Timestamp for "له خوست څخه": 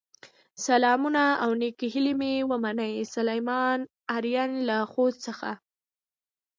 4.67-5.49